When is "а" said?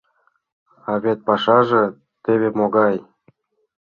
0.91-0.93